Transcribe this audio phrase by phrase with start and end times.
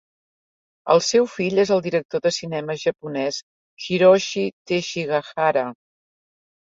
[0.93, 3.37] El seu fill és el director de cinema japonès
[3.89, 5.67] Hiroshi Teshigahara.